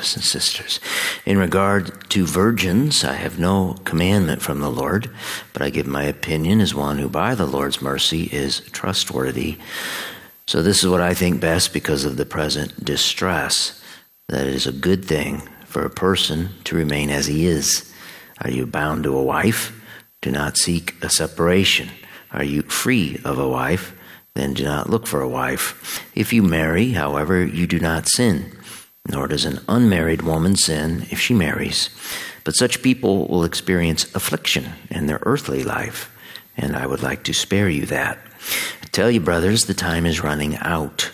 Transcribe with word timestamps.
brothers 0.00 0.16
and 0.16 0.24
sisters. 0.24 0.80
In 1.26 1.36
regard 1.36 2.08
to 2.08 2.24
virgins, 2.24 3.04
I 3.04 3.16
have 3.16 3.38
no 3.38 3.74
commandment 3.84 4.40
from 4.40 4.60
the 4.60 4.70
Lord, 4.70 5.10
but 5.52 5.60
I 5.60 5.68
give 5.68 5.86
my 5.86 6.04
opinion 6.04 6.62
as 6.62 6.74
one 6.74 6.98
who 6.98 7.08
by 7.10 7.34
the 7.34 7.44
Lord's 7.44 7.82
mercy 7.82 8.22
is 8.32 8.60
trustworthy. 8.72 9.58
So 10.46 10.62
this 10.62 10.82
is 10.82 10.88
what 10.88 11.02
I 11.02 11.12
think 11.12 11.38
best 11.38 11.74
because 11.74 12.06
of 12.06 12.16
the 12.16 12.24
present 12.24 12.82
distress, 12.82 13.78
that 14.30 14.46
it 14.46 14.54
is 14.54 14.66
a 14.66 14.72
good 14.72 15.04
thing 15.04 15.42
for 15.66 15.84
a 15.84 15.90
person 15.90 16.48
to 16.64 16.76
remain 16.76 17.10
as 17.10 17.26
he 17.26 17.44
is. 17.44 17.92
Are 18.42 18.50
you 18.50 18.66
bound 18.66 19.04
to 19.04 19.14
a 19.14 19.22
wife? 19.22 19.70
Do 20.22 20.30
not 20.30 20.56
seek 20.56 20.94
a 21.04 21.10
separation. 21.10 21.90
Are 22.32 22.44
you 22.44 22.62
free 22.62 23.20
of 23.22 23.38
a 23.38 23.48
wife? 23.48 23.94
then 24.34 24.54
do 24.54 24.64
not 24.64 24.88
look 24.88 25.06
for 25.06 25.20
a 25.20 25.28
wife. 25.28 26.08
If 26.14 26.32
you 26.32 26.42
marry, 26.42 26.90
however, 26.92 27.44
you 27.44 27.66
do 27.66 27.80
not 27.80 28.08
sin, 28.08 28.56
nor 29.08 29.28
does 29.28 29.44
an 29.44 29.60
unmarried 29.68 30.22
woman 30.22 30.56
sin 30.56 31.06
if 31.10 31.20
she 31.20 31.34
marries. 31.34 31.90
But 32.44 32.54
such 32.54 32.82
people 32.82 33.26
will 33.28 33.44
experience 33.44 34.14
affliction 34.14 34.72
in 34.90 35.06
their 35.06 35.20
earthly 35.22 35.62
life, 35.62 36.14
and 36.56 36.76
I 36.76 36.86
would 36.86 37.02
like 37.02 37.24
to 37.24 37.34
spare 37.34 37.68
you 37.68 37.86
that. 37.86 38.18
I 38.82 38.86
tell 38.86 39.10
you, 39.10 39.20
brothers, 39.20 39.64
the 39.64 39.74
time 39.74 40.06
is 40.06 40.22
running 40.22 40.56
out. 40.56 41.10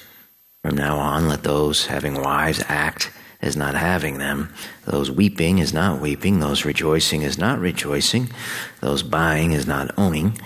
From 0.62 0.76
now 0.76 0.98
on, 0.98 1.28
let 1.28 1.42
those 1.42 1.86
having 1.86 2.20
wives 2.20 2.62
act 2.68 3.10
as 3.42 3.56
not 3.56 3.74
having 3.74 4.18
them, 4.18 4.52
those 4.84 5.10
weeping 5.10 5.58
is 5.58 5.72
not 5.72 6.00
weeping, 6.00 6.40
those 6.40 6.64
rejoicing 6.64 7.22
is 7.22 7.38
not 7.38 7.58
rejoicing, 7.60 8.30
those 8.80 9.02
buying 9.02 9.52
is 9.52 9.66
not 9.66 9.96
owning 9.98 10.38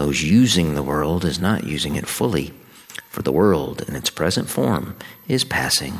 those 0.00 0.22
using 0.22 0.74
the 0.74 0.82
world 0.82 1.26
is 1.26 1.38
not 1.38 1.64
using 1.64 1.94
it 1.94 2.06
fully, 2.06 2.54
for 3.10 3.20
the 3.20 3.30
world 3.32 3.82
in 3.86 3.94
its 3.94 4.08
present 4.08 4.48
form 4.48 4.96
is 5.28 5.44
passing 5.44 5.98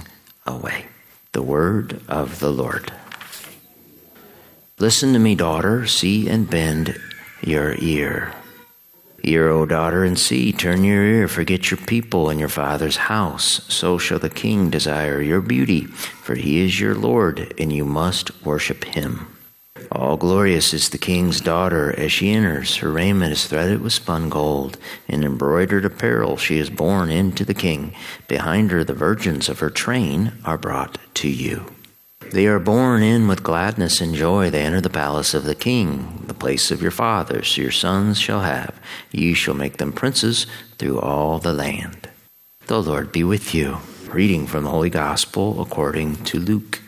away. 0.50 0.86
The 1.32 1.42
word 1.42 2.00
of 2.08 2.40
the 2.40 2.50
Lord. 2.50 2.92
Listen 4.78 5.12
to 5.12 5.18
me, 5.18 5.34
daughter, 5.34 5.86
see 5.86 6.28
and 6.28 6.48
bend 6.48 6.98
your 7.42 7.74
ear. 7.78 8.32
Hear, 9.22 9.48
O 9.48 9.66
daughter, 9.66 10.02
and 10.02 10.18
see, 10.18 10.52
turn 10.52 10.82
your 10.82 11.04
ear, 11.04 11.28
forget 11.28 11.70
your 11.70 11.78
people 11.78 12.30
and 12.30 12.40
your 12.40 12.48
father's 12.48 12.96
house. 12.96 13.62
So 13.72 13.98
shall 13.98 14.18
the 14.18 14.30
king 14.30 14.70
desire 14.70 15.20
your 15.20 15.42
beauty, 15.42 15.82
for 15.84 16.34
he 16.34 16.60
is 16.64 16.80
your 16.80 16.94
Lord, 16.94 17.52
and 17.58 17.70
you 17.70 17.84
must 17.84 18.44
worship 18.44 18.84
him. 18.84 19.26
All 19.92 20.16
glorious 20.16 20.72
is 20.72 20.90
the 20.90 20.98
king's 20.98 21.40
daughter 21.40 21.92
as 21.98 22.12
she 22.12 22.30
enters. 22.30 22.76
Her 22.76 22.92
raiment 22.92 23.32
is 23.32 23.46
threaded 23.46 23.80
with 23.80 23.92
spun 23.92 24.28
gold. 24.28 24.78
In 25.08 25.24
embroidered 25.24 25.84
apparel 25.84 26.36
she 26.36 26.58
is 26.58 26.70
borne 26.70 27.10
into 27.10 27.44
the 27.44 27.54
king. 27.54 27.94
Behind 28.28 28.70
her, 28.70 28.84
the 28.84 28.94
virgins 28.94 29.48
of 29.48 29.58
her 29.58 29.70
train 29.70 30.32
are 30.44 30.58
brought 30.58 30.98
to 31.14 31.28
you. 31.28 31.72
They 32.30 32.46
are 32.46 32.60
borne 32.60 33.02
in 33.02 33.26
with 33.26 33.42
gladness 33.42 34.00
and 34.00 34.14
joy. 34.14 34.50
They 34.50 34.62
enter 34.62 34.80
the 34.80 34.90
palace 34.90 35.34
of 35.34 35.42
the 35.42 35.56
king, 35.56 36.22
the 36.28 36.34
place 36.34 36.70
of 36.70 36.80
your 36.80 36.92
fathers. 36.92 37.58
Your 37.58 37.72
sons 37.72 38.20
shall 38.20 38.42
have. 38.42 38.78
You 39.10 39.34
shall 39.34 39.54
make 39.54 39.78
them 39.78 39.92
princes 39.92 40.46
through 40.78 41.00
all 41.00 41.40
the 41.40 41.52
land. 41.52 42.08
The 42.68 42.80
Lord 42.80 43.10
be 43.10 43.24
with 43.24 43.52
you. 43.52 43.78
Reading 44.12 44.46
from 44.46 44.62
the 44.62 44.70
Holy 44.70 44.90
Gospel 44.90 45.60
according 45.60 46.22
to 46.24 46.38
Luke. 46.38 46.79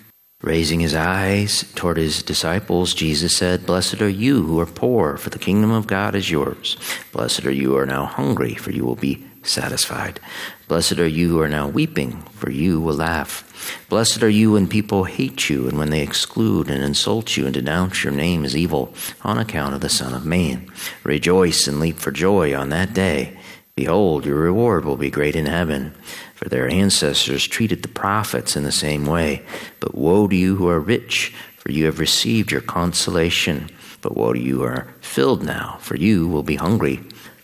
Raising 0.42 0.80
his 0.80 0.94
eyes 0.94 1.64
toward 1.76 1.98
his 1.98 2.20
disciples, 2.20 2.94
Jesus 2.94 3.36
said, 3.36 3.64
Blessed 3.64 4.02
are 4.02 4.08
you 4.08 4.42
who 4.42 4.58
are 4.58 4.66
poor, 4.66 5.16
for 5.16 5.30
the 5.30 5.38
kingdom 5.38 5.70
of 5.70 5.86
God 5.86 6.16
is 6.16 6.32
yours. 6.32 6.76
Blessed 7.12 7.46
are 7.46 7.52
you 7.52 7.70
who 7.70 7.76
are 7.76 7.86
now 7.86 8.06
hungry, 8.06 8.54
for 8.54 8.72
you 8.72 8.84
will 8.84 8.96
be 8.96 9.24
satisfied. 9.44 10.18
Blessed 10.66 10.98
are 10.98 11.06
you 11.06 11.28
who 11.28 11.40
are 11.40 11.48
now 11.48 11.68
weeping, 11.68 12.22
for 12.32 12.50
you 12.50 12.80
will 12.80 12.96
laugh. 12.96 13.86
Blessed 13.88 14.24
are 14.24 14.28
you 14.28 14.52
when 14.52 14.66
people 14.66 15.04
hate 15.04 15.48
you, 15.48 15.68
and 15.68 15.78
when 15.78 15.90
they 15.90 16.02
exclude 16.02 16.68
and 16.68 16.82
insult 16.82 17.36
you 17.36 17.44
and 17.44 17.54
denounce 17.54 18.02
your 18.02 18.12
name 18.12 18.44
as 18.44 18.56
evil 18.56 18.92
on 19.22 19.38
account 19.38 19.74
of 19.74 19.80
the 19.80 19.88
Son 19.88 20.12
of 20.12 20.26
Man. 20.26 20.68
Rejoice 21.04 21.68
and 21.68 21.78
leap 21.78 21.98
for 21.98 22.10
joy 22.10 22.52
on 22.52 22.70
that 22.70 22.94
day. 22.94 23.38
Behold, 23.76 24.26
your 24.26 24.36
reward 24.36 24.84
will 24.84 24.96
be 24.96 25.10
great 25.10 25.34
in 25.34 25.46
heaven 25.46 25.94
for 26.42 26.48
their 26.48 26.68
ancestors 26.68 27.46
treated 27.46 27.82
the 27.82 27.88
prophets 27.88 28.56
in 28.56 28.64
the 28.64 28.72
same 28.72 29.06
way. 29.06 29.46
But 29.78 29.94
woe 29.94 30.26
to 30.26 30.34
you 30.34 30.56
who 30.56 30.68
are 30.68 30.80
rich, 30.80 31.32
for 31.56 31.70
you 31.70 31.84
have 31.84 32.00
received 32.00 32.50
your 32.50 32.60
consolation. 32.60 33.70
But 34.00 34.16
woe 34.16 34.32
to 34.32 34.40
you 34.40 34.56
who 34.58 34.64
are 34.64 34.92
filled 35.00 35.44
now, 35.44 35.76
for 35.78 35.94
you 35.94 36.26
will 36.26 36.42
be 36.42 36.56
hungry. 36.56 36.98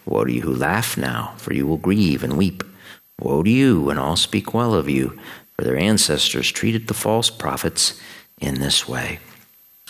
Woe 0.05 0.25
to 0.25 0.33
you 0.33 0.41
who 0.41 0.53
laugh 0.53 0.97
now, 0.97 1.35
for 1.37 1.55
you 1.55 1.65
will 1.65 1.77
grieve 1.77 2.25
and 2.25 2.37
weep. 2.37 2.65
Woe 3.21 3.45
to 3.45 3.51
you 3.51 3.83
when 3.83 3.99
all 3.99 4.17
speak 4.17 4.53
well 4.53 4.75
of 4.75 4.89
you, 4.89 5.17
for 5.55 5.63
their 5.63 5.79
ancestors 5.79 6.51
treated 6.51 6.89
the 6.89 6.95
false 6.95 7.31
prophets 7.31 8.01
in 8.41 8.59
this 8.59 8.89
way. 8.89 9.21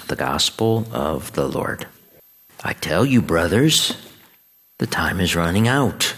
The 0.07 0.17
Gospel 0.17 0.87
of 0.93 1.33
the 1.33 1.49
Lord. 1.49 1.87
I 2.63 2.75
tell 2.75 3.07
you, 3.07 3.23
brothers, 3.23 3.97
the 4.77 4.87
time 4.87 5.19
is 5.19 5.35
running 5.35 5.67
out 5.67 6.15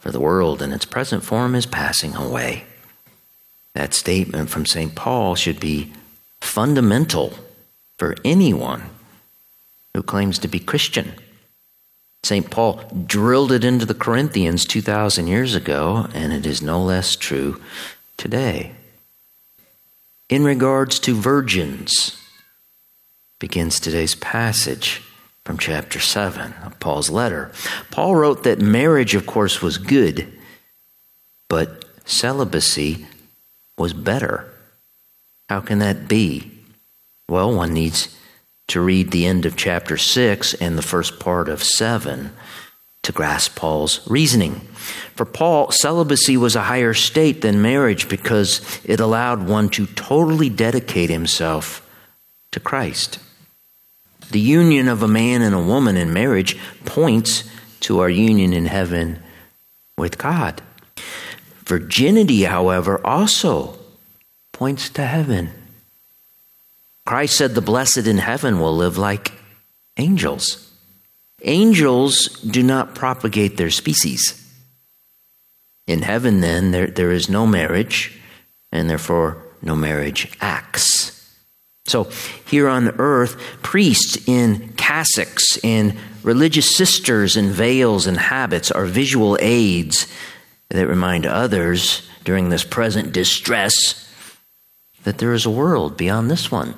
for 0.00 0.10
the 0.10 0.20
world 0.20 0.60
in 0.62 0.72
its 0.72 0.84
present 0.84 1.22
form 1.22 1.54
is 1.54 1.66
passing 1.66 2.16
away. 2.16 2.64
That 3.74 3.94
statement 3.94 4.50
from 4.50 4.66
St. 4.66 4.94
Paul 4.94 5.34
should 5.36 5.60
be 5.60 5.92
fundamental 6.40 7.34
for 7.98 8.16
anyone 8.24 8.82
who 9.94 10.02
claims 10.02 10.38
to 10.40 10.48
be 10.48 10.58
Christian. 10.58 11.12
St. 12.22 12.50
Paul 12.50 12.82
drilled 13.06 13.52
it 13.52 13.64
into 13.64 13.86
the 13.86 13.94
Corinthians 13.94 14.64
2,000 14.64 15.26
years 15.26 15.54
ago, 15.54 16.06
and 16.14 16.32
it 16.32 16.46
is 16.46 16.62
no 16.62 16.82
less 16.82 17.14
true 17.14 17.60
today. 18.16 18.72
In 20.28 20.44
regards 20.44 20.98
to 21.00 21.14
virgins, 21.14 22.16
begins 23.38 23.80
today's 23.80 24.14
passage 24.14 25.02
from 25.50 25.58
chapter 25.58 25.98
7 25.98 26.54
of 26.62 26.78
Paul's 26.78 27.10
letter. 27.10 27.50
Paul 27.90 28.14
wrote 28.14 28.44
that 28.44 28.60
marriage, 28.60 29.16
of 29.16 29.26
course, 29.26 29.60
was 29.60 29.78
good, 29.78 30.32
but 31.48 31.84
celibacy 32.04 33.04
was 33.76 33.92
better. 33.92 34.48
How 35.48 35.58
can 35.58 35.80
that 35.80 36.06
be? 36.06 36.52
Well, 37.28 37.52
one 37.52 37.72
needs 37.72 38.16
to 38.68 38.80
read 38.80 39.10
the 39.10 39.26
end 39.26 39.44
of 39.44 39.56
chapter 39.56 39.96
6 39.96 40.54
and 40.54 40.78
the 40.78 40.82
first 40.82 41.18
part 41.18 41.48
of 41.48 41.64
7 41.64 42.30
to 43.02 43.10
grasp 43.10 43.56
Paul's 43.56 44.08
reasoning. 44.08 44.60
For 45.16 45.24
Paul, 45.24 45.72
celibacy 45.72 46.36
was 46.36 46.54
a 46.54 46.62
higher 46.62 46.94
state 46.94 47.40
than 47.40 47.60
marriage 47.60 48.08
because 48.08 48.80
it 48.84 49.00
allowed 49.00 49.48
one 49.48 49.68
to 49.70 49.86
totally 49.86 50.48
dedicate 50.48 51.10
himself 51.10 51.84
to 52.52 52.60
Christ. 52.60 53.18
The 54.30 54.40
union 54.40 54.88
of 54.88 55.02
a 55.02 55.08
man 55.08 55.42
and 55.42 55.54
a 55.54 55.62
woman 55.62 55.96
in 55.96 56.12
marriage 56.12 56.56
points 56.84 57.44
to 57.80 58.00
our 58.00 58.10
union 58.10 58.52
in 58.52 58.66
heaven 58.66 59.22
with 59.98 60.18
God. 60.18 60.62
Virginity, 61.64 62.42
however, 62.44 63.04
also 63.06 63.78
points 64.52 64.88
to 64.90 65.02
heaven. 65.04 65.50
Christ 67.06 67.36
said 67.36 67.54
the 67.54 67.60
blessed 67.60 68.06
in 68.06 68.18
heaven 68.18 68.60
will 68.60 68.76
live 68.76 68.98
like 68.98 69.32
angels. 69.96 70.72
Angels 71.42 72.28
do 72.40 72.62
not 72.62 72.94
propagate 72.94 73.56
their 73.56 73.70
species. 73.70 74.36
In 75.86 76.02
heaven, 76.02 76.40
then, 76.40 76.70
there, 76.70 76.86
there 76.86 77.10
is 77.10 77.28
no 77.28 77.46
marriage, 77.46 78.20
and 78.70 78.88
therefore 78.88 79.42
no 79.62 79.74
marriage 79.74 80.30
acts. 80.40 81.19
So, 81.90 82.04
here 82.46 82.68
on 82.68 83.00
earth, 83.00 83.36
priests 83.62 84.16
in 84.28 84.74
cassocks 84.74 85.58
and 85.64 85.98
religious 86.22 86.76
sisters 86.76 87.36
in 87.36 87.50
veils 87.50 88.06
and 88.06 88.16
habits 88.16 88.70
are 88.70 88.84
visual 88.84 89.36
aids 89.40 90.06
that 90.68 90.86
remind 90.86 91.26
others 91.26 92.08
during 92.22 92.48
this 92.48 92.62
present 92.62 93.12
distress 93.12 94.08
that 95.02 95.18
there 95.18 95.32
is 95.32 95.44
a 95.44 95.50
world 95.50 95.96
beyond 95.96 96.30
this 96.30 96.52
one. 96.52 96.74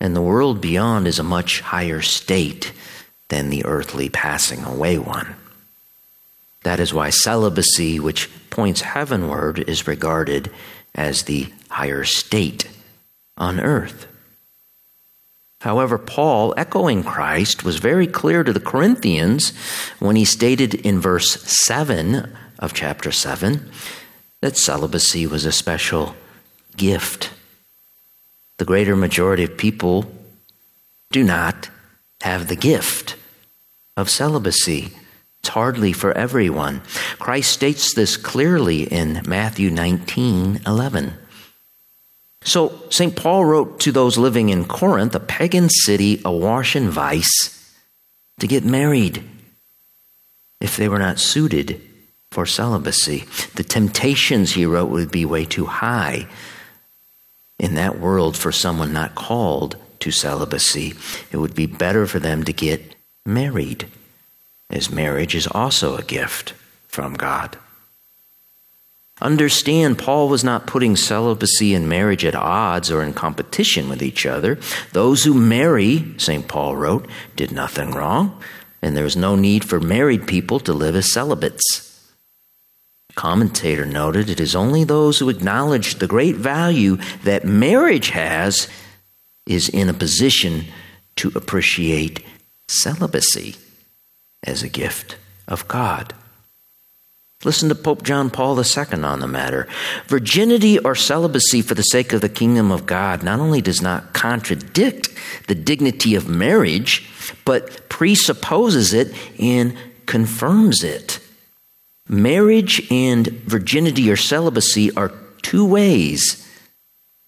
And 0.00 0.16
the 0.16 0.22
world 0.22 0.60
beyond 0.60 1.06
is 1.06 1.20
a 1.20 1.24
much 1.24 1.60
higher 1.60 2.02
state 2.02 2.72
than 3.28 3.48
the 3.48 3.64
earthly 3.64 4.08
passing 4.08 4.64
away 4.64 4.98
one. 4.98 5.36
That 6.64 6.80
is 6.80 6.92
why 6.92 7.10
celibacy, 7.10 8.00
which 8.00 8.28
points 8.50 8.80
heavenward, 8.80 9.60
is 9.68 9.86
regarded 9.86 10.50
as 10.96 11.22
the 11.22 11.52
higher 11.68 12.02
state 12.02 12.68
on 13.38 13.60
earth. 13.60 14.06
However, 15.60 15.98
Paul, 15.98 16.54
echoing 16.56 17.02
Christ, 17.02 17.64
was 17.64 17.78
very 17.78 18.06
clear 18.06 18.44
to 18.44 18.52
the 18.52 18.60
Corinthians 18.60 19.56
when 19.98 20.14
he 20.14 20.24
stated 20.24 20.74
in 20.74 21.00
verse 21.00 21.42
7 21.42 22.32
of 22.58 22.74
chapter 22.74 23.10
7 23.10 23.70
that 24.40 24.56
celibacy 24.56 25.26
was 25.26 25.44
a 25.44 25.52
special 25.52 26.14
gift. 26.76 27.32
The 28.58 28.64
greater 28.64 28.94
majority 28.94 29.44
of 29.44 29.56
people 29.56 30.10
do 31.10 31.24
not 31.24 31.70
have 32.20 32.46
the 32.48 32.56
gift 32.56 33.16
of 33.96 34.10
celibacy. 34.10 34.92
It's 35.40 35.48
hardly 35.48 35.92
for 35.92 36.12
everyone. 36.12 36.82
Christ 37.18 37.50
states 37.50 37.94
this 37.94 38.16
clearly 38.16 38.82
in 38.82 39.22
Matthew 39.26 39.70
19 39.70 40.60
11. 40.66 41.14
So, 42.48 42.80
St. 42.88 43.14
Paul 43.14 43.44
wrote 43.44 43.78
to 43.80 43.92
those 43.92 44.16
living 44.16 44.48
in 44.48 44.64
Corinth, 44.64 45.14
a 45.14 45.20
pagan 45.20 45.68
city 45.68 46.22
awash 46.24 46.74
in 46.74 46.88
vice, 46.88 47.54
to 48.40 48.46
get 48.46 48.64
married 48.64 49.22
if 50.58 50.78
they 50.78 50.88
were 50.88 50.98
not 50.98 51.20
suited 51.20 51.78
for 52.30 52.46
celibacy. 52.46 53.26
The 53.54 53.64
temptations, 53.64 54.52
he 54.52 54.64
wrote, 54.64 54.88
would 54.88 55.10
be 55.10 55.26
way 55.26 55.44
too 55.44 55.66
high 55.66 56.26
in 57.58 57.74
that 57.74 58.00
world 58.00 58.34
for 58.34 58.50
someone 58.50 58.94
not 58.94 59.14
called 59.14 59.76
to 60.00 60.10
celibacy. 60.10 60.94
It 61.30 61.36
would 61.36 61.54
be 61.54 61.66
better 61.66 62.06
for 62.06 62.18
them 62.18 62.44
to 62.44 62.52
get 62.54 62.94
married, 63.26 63.88
as 64.70 64.90
marriage 64.90 65.34
is 65.34 65.46
also 65.48 65.96
a 65.96 66.02
gift 66.02 66.54
from 66.86 67.12
God. 67.12 67.58
Understand, 69.20 69.98
Paul 69.98 70.28
was 70.28 70.44
not 70.44 70.66
putting 70.66 70.94
celibacy 70.94 71.74
and 71.74 71.88
marriage 71.88 72.24
at 72.24 72.36
odds 72.36 72.90
or 72.90 73.02
in 73.02 73.12
competition 73.12 73.88
with 73.88 74.02
each 74.02 74.26
other. 74.26 74.58
Those 74.92 75.24
who 75.24 75.34
marry, 75.34 76.14
St. 76.18 76.46
Paul 76.46 76.76
wrote, 76.76 77.08
did 77.34 77.50
nothing 77.50 77.90
wrong, 77.90 78.40
and 78.80 78.96
there 78.96 79.04
is 79.04 79.16
no 79.16 79.34
need 79.34 79.64
for 79.64 79.80
married 79.80 80.26
people 80.26 80.60
to 80.60 80.72
live 80.72 80.94
as 80.94 81.12
celibates. 81.12 81.84
Commentator 83.16 83.84
noted 83.84 84.30
it 84.30 84.38
is 84.38 84.54
only 84.54 84.84
those 84.84 85.18
who 85.18 85.28
acknowledge 85.28 85.96
the 85.96 86.06
great 86.06 86.36
value 86.36 86.96
that 87.24 87.44
marriage 87.44 88.10
has 88.10 88.68
is 89.44 89.68
in 89.68 89.88
a 89.88 89.94
position 89.94 90.66
to 91.16 91.32
appreciate 91.34 92.24
celibacy 92.68 93.56
as 94.44 94.62
a 94.62 94.68
gift 94.68 95.16
of 95.48 95.66
God. 95.66 96.14
Listen 97.44 97.68
to 97.68 97.74
Pope 97.76 98.02
John 98.02 98.30
Paul 98.30 98.58
II 98.58 99.04
on 99.04 99.20
the 99.20 99.28
matter. 99.28 99.68
Virginity 100.08 100.76
or 100.80 100.96
celibacy 100.96 101.62
for 101.62 101.74
the 101.74 101.82
sake 101.82 102.12
of 102.12 102.20
the 102.20 102.28
kingdom 102.28 102.72
of 102.72 102.84
God 102.84 103.22
not 103.22 103.38
only 103.38 103.60
does 103.60 103.80
not 103.80 104.12
contradict 104.12 105.10
the 105.46 105.54
dignity 105.54 106.16
of 106.16 106.28
marriage, 106.28 107.08
but 107.44 107.88
presupposes 107.88 108.92
it 108.92 109.14
and 109.38 109.76
confirms 110.06 110.82
it. 110.82 111.20
Marriage 112.08 112.90
and 112.90 113.28
virginity 113.28 114.10
or 114.10 114.16
celibacy 114.16 114.90
are 114.96 115.12
two 115.42 115.64
ways 115.64 116.44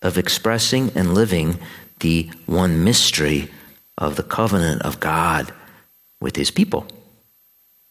of 0.03 0.19
expressing 0.19 0.91
and 0.97 1.15
living 1.15 1.57
the 2.01 2.29
one 2.47 2.83
mystery 2.83 3.49
of 3.97 4.17
the 4.17 4.23
covenant 4.25 4.83
of 4.83 4.99
God 4.99 5.53
with 6.21 6.35
his 6.35 6.51
people. 6.51 6.87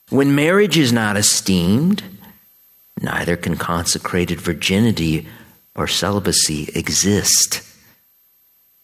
When 0.09 0.33
marriage 0.33 0.77
is 0.77 0.91
not 0.91 1.17
esteemed, 1.17 2.03
neither 2.99 3.37
can 3.37 3.57
consecrated 3.57 4.41
virginity 4.41 5.27
or 5.75 5.87
celibacy 5.87 6.69
exist. 6.73 7.61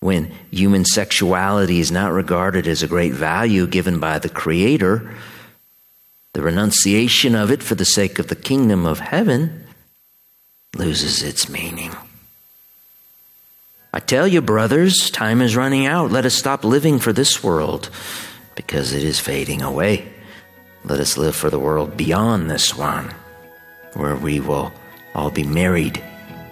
When 0.02 0.32
human 0.52 0.86
sexuality 0.86 1.80
is 1.80 1.92
not 1.92 2.12
regarded 2.12 2.68
as 2.68 2.84
a 2.84 2.88
great 2.88 3.14
value 3.14 3.66
given 3.66 4.00
by 4.00 4.20
the 4.20 4.30
Creator, 4.30 5.16
the 6.34 6.44
renunciation 6.44 7.34
of 7.34 7.50
it 7.50 7.64
for 7.64 7.74
the 7.74 7.86
sake 7.86 8.20
of 8.20 8.28
the 8.28 8.36
kingdom 8.36 8.86
of 8.86 9.00
heaven 9.00 9.66
loses 10.76 11.24
its 11.24 11.50
meaning. 11.50 11.96
I 13.92 14.00
tell 14.00 14.28
you, 14.28 14.42
brothers, 14.42 15.10
time 15.10 15.42
is 15.42 15.56
running 15.56 15.86
out. 15.88 16.12
Let 16.12 16.26
us 16.26 16.36
stop 16.36 16.64
living 16.64 17.00
for 17.00 17.14
this 17.14 17.42
world 17.42 17.90
because 18.54 18.94
it 18.94 19.04
is 19.04 19.20
fading 19.20 19.62
away. 19.62 20.12
Let 20.88 21.00
us 21.00 21.18
live 21.18 21.36
for 21.36 21.50
the 21.50 21.58
world 21.58 21.98
beyond 21.98 22.48
this 22.48 22.78
one, 22.78 23.12
where 23.94 24.16
we 24.16 24.40
will 24.40 24.72
all 25.16 25.32
be 25.32 25.44
married 25.44 26.00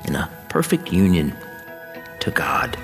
in 0.06 0.16
a 0.16 0.28
perfect 0.50 0.92
union 0.92 1.36
to 2.20 2.32
God. 2.32 2.76